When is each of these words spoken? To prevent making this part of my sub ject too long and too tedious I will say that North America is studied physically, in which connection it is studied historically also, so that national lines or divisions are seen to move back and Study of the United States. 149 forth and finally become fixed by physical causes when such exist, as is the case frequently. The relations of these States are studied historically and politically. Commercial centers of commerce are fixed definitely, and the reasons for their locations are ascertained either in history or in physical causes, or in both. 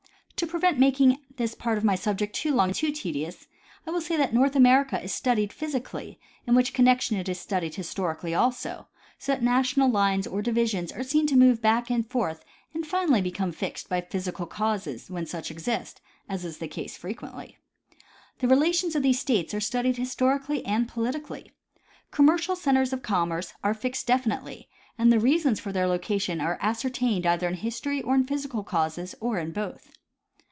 To 0.37 0.47
prevent 0.47 0.79
making 0.79 1.19
this 1.35 1.53
part 1.53 1.77
of 1.77 1.83
my 1.83 1.93
sub 1.93 2.17
ject 2.17 2.35
too 2.35 2.51
long 2.51 2.69
and 2.69 2.75
too 2.75 2.91
tedious 2.91 3.45
I 3.85 3.91
will 3.91 4.01
say 4.01 4.17
that 4.17 4.33
North 4.33 4.55
America 4.55 4.99
is 4.99 5.13
studied 5.13 5.53
physically, 5.53 6.19
in 6.47 6.55
which 6.55 6.73
connection 6.73 7.15
it 7.15 7.29
is 7.29 7.39
studied 7.39 7.75
historically 7.75 8.33
also, 8.33 8.87
so 9.19 9.33
that 9.33 9.43
national 9.43 9.87
lines 9.91 10.25
or 10.25 10.41
divisions 10.41 10.91
are 10.91 11.03
seen 11.03 11.27
to 11.27 11.37
move 11.37 11.61
back 11.61 11.91
and 11.91 12.03
Study 12.03 12.07
of 12.07 12.09
the 12.09 12.15
United 12.17 12.85
States. 12.87 12.91
149 12.91 13.03
forth 13.03 13.03
and 13.03 13.09
finally 13.11 13.21
become 13.21 13.51
fixed 13.51 13.87
by 13.87 14.01
physical 14.01 14.47
causes 14.47 15.11
when 15.11 15.27
such 15.27 15.51
exist, 15.51 16.01
as 16.27 16.43
is 16.43 16.57
the 16.57 16.67
case 16.67 16.97
frequently. 16.97 17.59
The 18.39 18.47
relations 18.47 18.95
of 18.95 19.03
these 19.03 19.19
States 19.21 19.53
are 19.53 19.59
studied 19.61 19.97
historically 19.97 20.65
and 20.65 20.87
politically. 20.87 21.51
Commercial 22.09 22.55
centers 22.55 22.91
of 22.91 23.03
commerce 23.03 23.53
are 23.63 23.75
fixed 23.75 24.07
definitely, 24.07 24.69
and 24.97 25.11
the 25.13 25.19
reasons 25.19 25.59
for 25.59 25.71
their 25.71 25.85
locations 25.87 26.41
are 26.41 26.57
ascertained 26.63 27.27
either 27.27 27.47
in 27.47 27.53
history 27.57 28.01
or 28.01 28.15
in 28.15 28.25
physical 28.25 28.63
causes, 28.63 29.13
or 29.19 29.37
in 29.37 29.51
both. 29.51 29.89